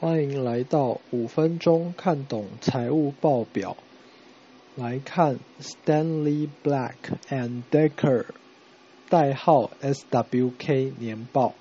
[0.00, 3.76] 欢迎来到五分钟看懂财务报表。
[4.76, 6.94] 来看 Stanley Black
[7.28, 8.26] and Decker，
[9.08, 11.54] 代号 SWK 年报。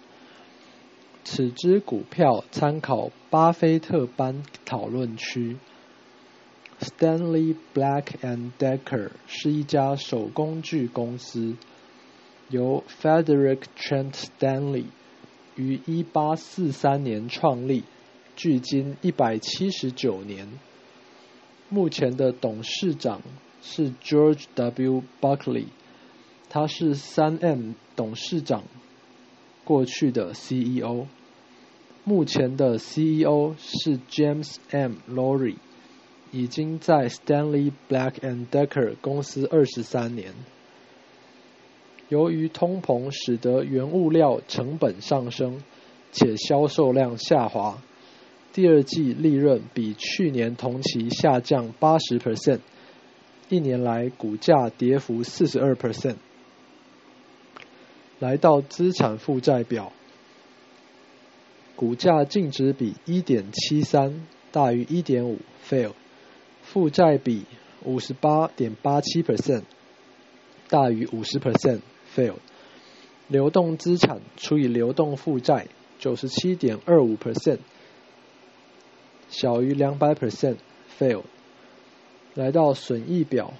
[1.23, 5.57] 此支股票参考巴菲特班讨论区。
[6.79, 11.55] Stanley Black and Decker 是一家手工具公司，
[12.49, 14.85] 由 Frederick Trent Stanley
[15.55, 17.83] 于一八四三年创立。
[18.35, 20.47] 距今一百七十九年，
[21.69, 23.23] 目前的董事长
[23.63, 25.01] 是 George W.
[25.19, 25.65] Buckley，
[26.47, 28.65] 他是三 M 董事长，
[29.63, 31.07] 过去的 CEO。
[32.03, 34.97] 目前的 CEO 是 James M.
[35.09, 35.55] Lowry，
[36.31, 40.35] 已经在 Stanley Black and Decker 公司二十三年。
[42.09, 45.61] 由于通膨使得原物料成本上升，
[46.11, 47.81] 且销售量下滑。
[48.53, 52.61] 第二季利润比去年同期下降八十 percent，
[53.49, 56.15] 一年来股价跌幅四十二 percent。
[58.19, 59.91] 来到资产负债表，
[61.75, 65.37] 股价净值比一点七三大于一点五
[65.69, 65.91] ，fail；
[66.63, 67.43] 负债比
[67.83, 69.63] 五十八点八七 percent
[70.67, 71.81] 大于五十 percent
[72.15, 72.35] fail，
[73.27, 75.67] 流动资产除以流动负债
[75.99, 77.59] 九十七点二五 percent。
[79.29, 81.23] 小于两百 percent，fail。
[82.33, 83.53] 来到损益表，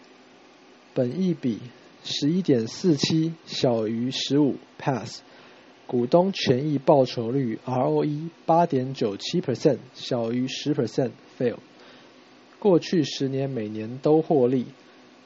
[0.94, 1.59] 本益比
[2.03, 5.22] 十一点四七，小于十五，pass。
[5.88, 11.58] 股东权益报酬率 ROE 八点九七 percent，小于十 percent，fail。
[12.59, 14.66] 过去十年每年都获利，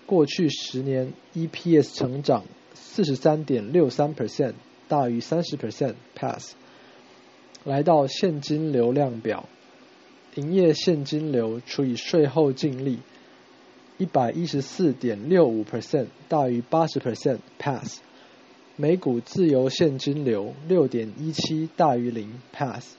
[0.06, 4.54] 过去十年 EPS 成长四十三点六三 percent，
[4.88, 6.54] 大于三十 percent，pass。
[7.64, 9.48] 来到现金流量表。
[10.36, 13.00] 营业现金流除以税后净利，
[13.98, 18.00] 一百一十四点六五 percent 大于八十 percent pass。
[18.78, 22.96] 每股自由现金流六点一七大于零 pass。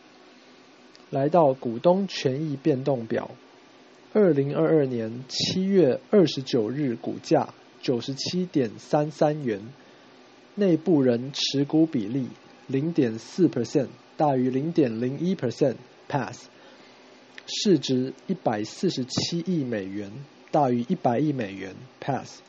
[1.08, 3.30] 来到股东权益变动表，
[4.12, 9.60] 二零二二年七月二十九日股价九十七点三三元，
[10.54, 12.28] 内部人持股比例
[12.68, 15.74] 零点四 percent 大于零点零一 percent
[16.08, 16.46] pass。
[17.44, 20.12] 市值一百四十七亿美元，
[20.52, 22.40] 大于一百亿美元，pass。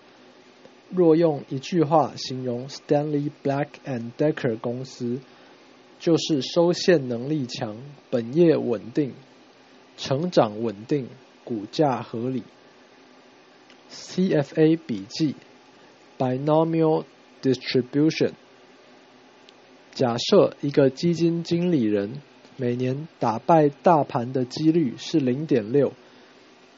[0.92, 5.20] 若用一句话形容 Stanley Black and Decker 公司，
[6.00, 7.78] 就是收现能力强，
[8.12, 9.14] 本业稳定，
[9.98, 11.08] 成长稳定，
[11.44, 12.44] 股价合理。
[14.14, 15.36] CFA 笔记
[16.18, 17.06] ：Binomial
[17.42, 18.34] Distribution。
[19.94, 22.22] 假设一个基金经理人。
[22.56, 25.92] 每年打败大盘的几率是零点六，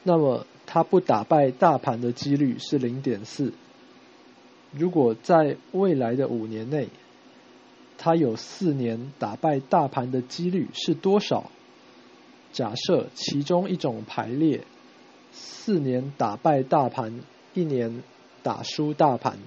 [0.04, 3.52] 那么他不打败大盘的几率是零点四。
[4.72, 6.88] 如果在未来的五年内，
[7.98, 11.50] 他有四年打败大盘的几率是多少？
[12.54, 14.62] 假设其中一种排列，
[15.38, 17.20] 四年打败大盘，
[17.52, 18.02] 一年
[18.42, 19.38] 打输大盘，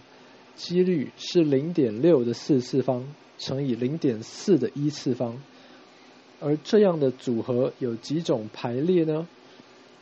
[0.56, 3.08] 几率是零点六的四次方
[3.40, 5.42] 乘以零点四的一次方。
[6.40, 9.28] 而这样的组合有几种排列呢？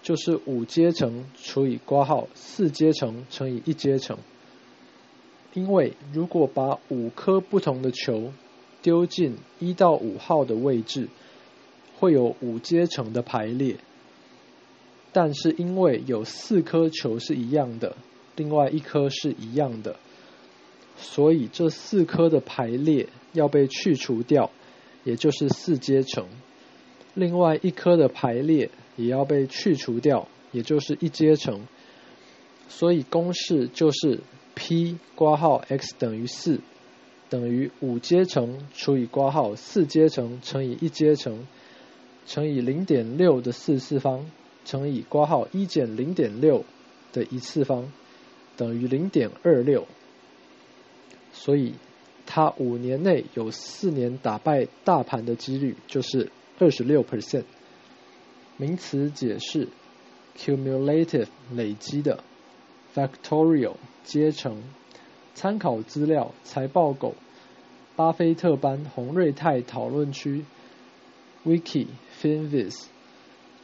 [0.03, 4.17] 就是五阶层除以括号四阶层乘以一阶层。
[5.53, 8.31] 因为如果把五颗不同的球
[8.81, 11.07] 丢进一到五号的位置，
[11.97, 13.77] 会有五阶层的排列。
[15.17, 17.95] 但是因为有四颗球是一样的，
[18.35, 19.95] 另外一颗是一样的，
[20.95, 24.51] 所以这四颗的排列要被去除掉。
[25.03, 26.27] 也就是四阶层，
[27.15, 31.65] 另外一颗的排列也要被去除掉，也就是一阶层。
[32.69, 34.19] 所以公式就是
[34.53, 36.59] P 括号 x 等于四，
[37.27, 41.47] 等于五阶层除以括号四阶层乘以一阶层，
[42.27, 44.29] 乘以零点六的四次方，
[44.67, 46.63] 乘以括号一减零点六
[47.11, 47.91] 的一次方，
[48.55, 49.87] 等于零点二六。
[51.33, 51.73] 所以。
[52.29, 56.29] 它五年内有四年打败大盘的几率就是
[56.59, 57.45] 二十六 percent。
[58.57, 59.69] 名词解释
[60.37, 62.21] ：cumulative 累积的
[62.93, 64.61] ，factorial 阶层。
[65.35, 67.15] 参考资料：财报狗、
[67.95, 70.43] 巴菲特班、洪瑞泰讨论区、
[71.45, 71.87] Wiki、
[72.21, 72.87] Finviz。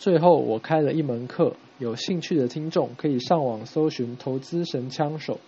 [0.04, 5.40] 最后，我开了一门课，有兴趣的听众可以上网搜寻“投资神枪手”。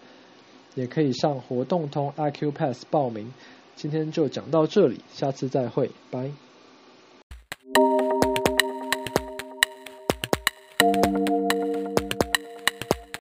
[0.75, 3.33] 也可以上活动通 IQ Pass 报名，
[3.75, 6.31] 今天就讲到这里，下次再会，拜。